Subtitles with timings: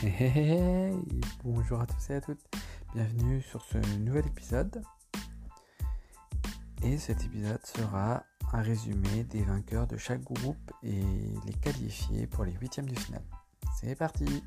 [0.02, 0.94] Hey,
[1.44, 2.40] bonjour à tous et à toutes,
[2.94, 4.82] bienvenue sur ce nouvel épisode.
[6.82, 8.24] Et cet épisode sera
[8.54, 11.02] un résumé des vainqueurs de chaque groupe et
[11.44, 13.24] les qualifiés pour les huitièmes de finale.
[13.78, 14.42] C'est parti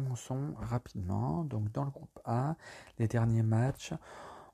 [0.00, 1.44] commençons rapidement.
[1.44, 2.56] Donc, dans le groupe A,
[2.98, 3.92] les derniers matchs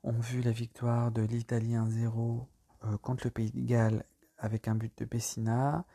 [0.03, 2.45] ont vu la victoire de l'Italie 1-0
[2.85, 4.03] euh, contre le Pays de Galles
[4.37, 5.85] avec un but de Pessina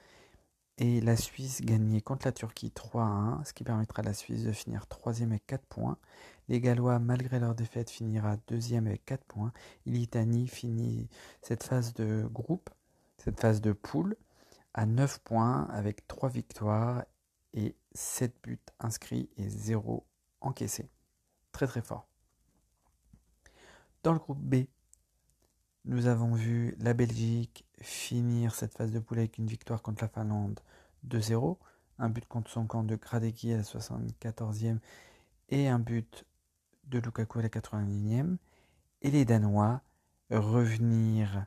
[0.79, 4.53] et la Suisse gagner contre la Turquie 3-1, ce qui permettra à la Suisse de
[4.53, 5.99] finir troisième avec 4 points.
[6.49, 9.53] Les Gallois, malgré leur défaite, finira deuxième avec 4 points.
[9.87, 11.09] L'Italie finit
[11.43, 12.71] cette phase de groupe,
[13.19, 14.17] cette phase de poule,
[14.75, 17.05] à 9 points avec 3 victoires
[17.53, 20.07] et 7 buts inscrits et 0
[20.41, 20.91] encaissés.
[21.53, 22.09] Très très fort.
[24.03, 24.65] Dans le groupe B,
[25.85, 30.09] nous avons vu la Belgique finir cette phase de poule avec une victoire contre la
[30.09, 30.61] Finlande
[31.07, 31.57] 2-0,
[31.99, 34.79] un but contre son camp de Gradecki à la 74e
[35.49, 36.25] et un but
[36.85, 38.37] de Lukaku à la 81e.
[39.03, 39.83] Et les Danois
[40.31, 41.47] revenir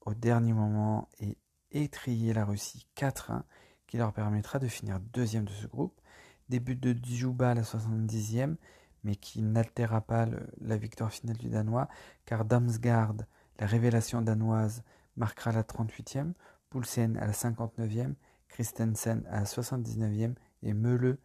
[0.00, 1.36] au dernier moment et
[1.70, 3.42] étrier la Russie 4-1
[3.90, 6.00] qui leur permettra de finir deuxième de ce groupe.
[6.48, 8.54] Des buts de Djouba à la 70e
[9.02, 10.28] mais qui n'altéra pas
[10.60, 11.88] la victoire finale du Danois
[12.24, 13.16] car Damsgaard,
[13.58, 14.84] la révélation danoise,
[15.16, 16.34] marquera la 38e,
[16.68, 18.14] Poulsen à la 59e,
[18.46, 21.18] Christensen à la 79e et Meuleux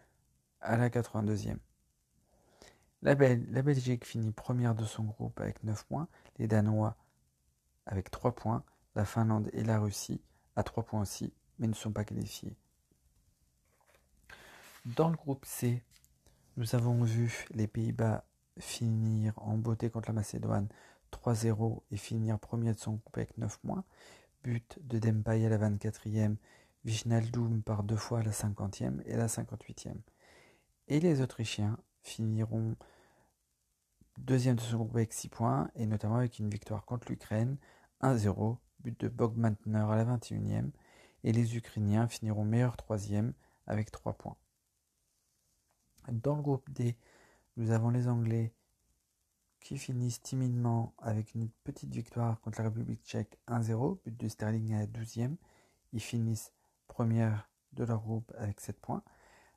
[0.60, 1.58] à la 82e.
[3.04, 6.08] La, la, Belgique finit première de son groupe avec 9 points,
[6.40, 6.96] les Danois
[7.86, 8.64] avec 3 points,
[8.96, 10.20] la Finlande et la Russie
[10.56, 12.56] à 3 points aussi, mais ne sont pas qualifiés.
[14.86, 15.82] Dans le groupe C,
[16.58, 18.24] nous avons vu les Pays-Bas
[18.60, 20.68] finir en beauté contre la Macédoine
[21.12, 23.84] 3-0 et finir premier de son groupe avec 9 points.
[24.44, 26.36] But de Dempay à la 24e,
[26.86, 29.96] Wijnaldum par deux fois à la 50e et la 58e.
[30.88, 32.76] Et les Autrichiens finiront
[34.18, 37.58] deuxième de son groupe avec 6 points et notamment avec une victoire contre l'Ukraine
[38.02, 40.70] 1-0, but de Bogmantner à la 21e.
[41.26, 43.34] Et les Ukrainiens finiront meilleur troisième
[43.66, 44.38] avec 3 points.
[46.08, 46.96] Dans le groupe D,
[47.58, 48.54] nous avons les Anglais
[49.60, 54.76] qui finissent timidement avec une petite victoire contre la République tchèque 1-0, but de Sterling
[54.76, 55.36] à la 12e.
[55.94, 56.54] Ils finissent
[56.88, 59.02] première de leur groupe avec 7 points.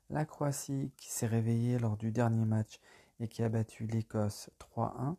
[0.09, 2.79] La Croatie qui s'est réveillée lors du dernier match
[3.19, 5.17] et qui a battu l'Écosse 3-1.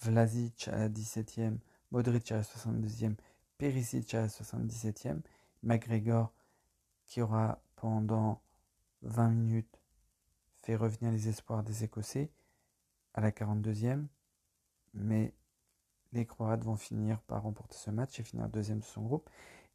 [0.00, 1.58] Vlasic à la 17e,
[1.92, 3.14] Modric à la 62e,
[3.56, 5.20] Perisic à la 77e.
[5.62, 6.32] McGregor
[7.06, 8.42] qui aura pendant
[9.02, 9.80] 20 minutes
[10.62, 12.30] fait revenir les espoirs des Écossais
[13.14, 14.06] à la 42e,
[14.94, 15.34] mais
[16.12, 19.28] les Croates vont finir par remporter ce match et finir deuxième de son groupe.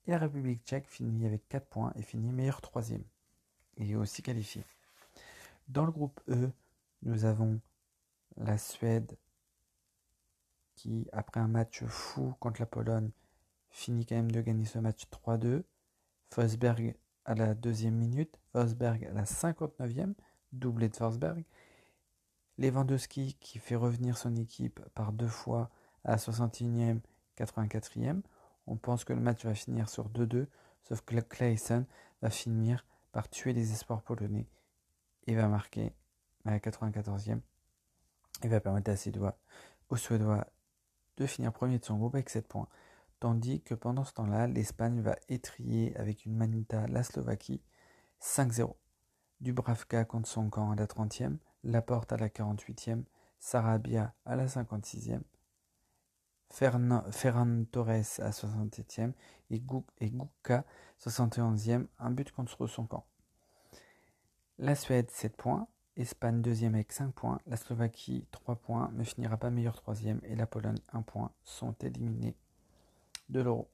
[0.05, 3.03] Et la République tchèque finit avec 4 points et finit meilleur troisième.
[3.75, 4.63] Il est aussi qualifié.
[5.67, 6.49] Dans le groupe E,
[7.01, 7.59] nous avons
[8.37, 9.17] la Suède
[10.75, 13.11] qui, après un match fou contre la Pologne,
[13.69, 15.63] finit quand même de gagner ce match 3-2.
[16.29, 16.95] Forsberg
[17.25, 20.13] à la deuxième minute, Forsberg à la 59e,
[20.51, 21.43] doublé de Forsberg.
[22.57, 25.69] Lewandowski qui fait revenir son équipe par deux fois
[26.03, 26.99] à la 61e,
[27.37, 28.21] 84e.
[28.65, 30.47] On pense que le match va finir sur 2-2,
[30.83, 31.85] sauf que Clayson
[32.21, 34.47] va finir par tuer les espoirs polonais
[35.27, 35.93] et va marquer
[36.45, 37.39] à la 94e
[38.43, 39.37] et va permettre à ses doigts,
[39.89, 40.47] aux Suédois
[41.17, 42.67] de finir premier de son groupe avec 7 points.
[43.19, 47.63] Tandis que pendant ce temps-là, l'Espagne va étrier avec une manita la Slovaquie
[48.21, 48.75] 5-0.
[49.41, 53.03] Dubravka contre son camp à la 30e, Laporte à la 48e,
[53.39, 55.21] Sarabia à la 56e,
[56.51, 59.13] Ferran Torres à 67e
[59.49, 60.63] et, Gouka
[60.99, 63.07] 71e, un but contre son camp.
[64.59, 69.37] La Suède 7 points, Espagne deuxième avec 5 points, la Slovaquie 3 points ne finira
[69.37, 72.35] pas meilleur troisième et la Pologne 1 point sont éliminés
[73.29, 73.69] de l'euro.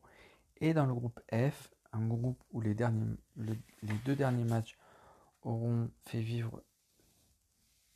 [0.57, 4.77] Et dans le groupe F, un groupe où les, derniers, le, les deux derniers matchs
[5.43, 6.63] auront fait vivre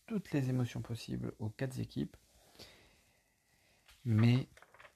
[0.06, 2.16] toutes les émotions possibles aux quatre équipes,
[4.06, 4.48] mais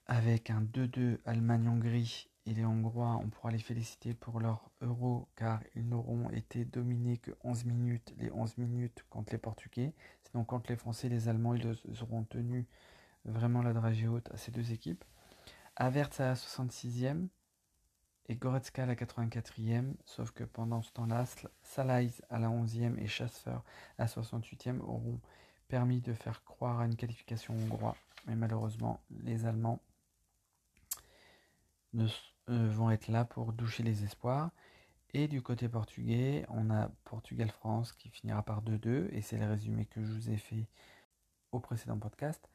[0.06, 5.62] avec un 2-2 Allemagne-Hongrie et les Hongrois, on pourra les féliciter pour leur euro car
[5.76, 9.94] ils n'auront été dominés que 11 minutes, les 11 minutes contre les Portugais.
[10.24, 12.66] Sinon, contre les Français les Allemands, ils auront tenu
[13.24, 15.04] vraiment la dragée haute à ces deux équipes.
[15.76, 17.28] Avertz à la 66e
[18.26, 21.24] et Goretzka à la 84e, sauf que pendant ce temps-là,
[21.62, 23.62] Salais à la 11e et Chasser à
[23.98, 25.20] la 68e auront
[25.68, 27.96] permis de faire croire à une qualification hongroise,
[28.26, 29.80] mais malheureusement, les Allemands
[31.94, 32.06] ne,
[32.50, 34.50] euh, vont être là pour doucher les espoirs.
[35.14, 39.86] Et du côté portugais, on a Portugal-France qui finira par 2-2, et c'est le résumé
[39.86, 40.66] que je vous ai fait
[41.52, 42.48] au précédent podcast.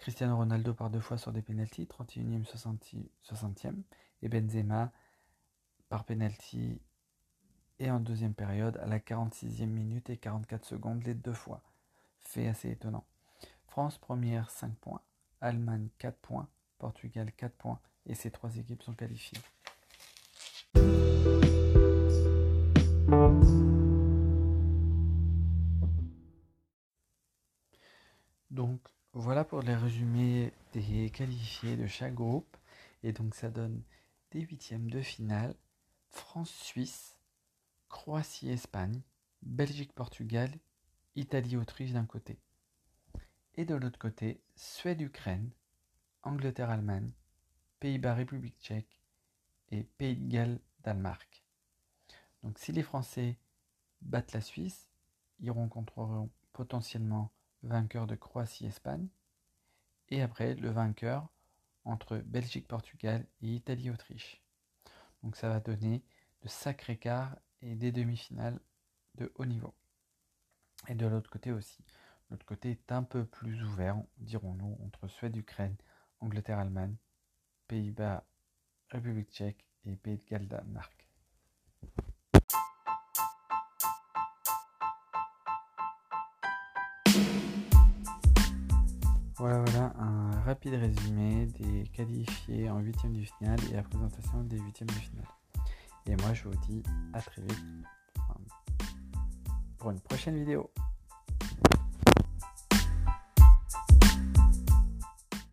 [0.00, 3.82] Cristiano Ronaldo par deux fois sur des pénalties, 31e, 60e,
[4.22, 4.90] et Benzema
[5.90, 6.80] par pénalty
[7.78, 11.62] et en deuxième période à la 46e minute et 44 secondes les deux fois.
[12.18, 13.04] Fait assez étonnant.
[13.66, 15.02] France première 5 points,
[15.42, 16.48] Allemagne 4 points,
[16.78, 19.38] Portugal 4 points et ces trois équipes sont qualifiées.
[28.50, 28.80] Donc
[29.12, 32.56] voilà pour les résumés des qualifiés de chaque groupe.
[33.02, 33.82] Et donc ça donne
[34.30, 35.54] des huitièmes de finale.
[36.10, 37.16] France-Suisse,
[37.88, 39.00] Croatie-Espagne,
[39.42, 40.50] Belgique-Portugal,
[41.16, 42.38] Italie-Autriche d'un côté.
[43.54, 45.50] Et de l'autre côté, Suède-Ukraine,
[46.22, 47.12] Angleterre-Allemagne,
[47.80, 49.00] Pays-Bas-République tchèque
[49.70, 51.44] et Pays de Galles-Danemark.
[52.42, 53.38] Donc si les Français
[54.02, 54.88] battent la Suisse,
[55.40, 59.08] ils rencontreront potentiellement vainqueur de Croatie-Espagne,
[60.08, 61.28] et après le vainqueur
[61.84, 64.42] entre Belgique-Portugal et Italie-Autriche.
[65.22, 66.02] Donc ça va donner
[66.42, 68.58] de sacrés quarts et des demi-finales
[69.16, 69.74] de haut niveau.
[70.88, 71.84] Et de l'autre côté aussi.
[72.30, 75.76] L'autre côté est un peu plus ouvert, dirons-nous, entre Suède-Ukraine,
[76.20, 76.96] Angleterre-Allemagne,
[77.66, 78.24] Pays-Bas,
[78.88, 80.99] République tchèque et Pays de Galles-Danemark.
[89.40, 94.58] Voilà, voilà un rapide résumé des qualifiés en huitième du final et la présentation des
[94.58, 95.24] huitièmes du final.
[96.04, 96.82] Et moi, je vous dis
[97.14, 97.64] à très vite
[99.78, 100.70] pour une prochaine vidéo.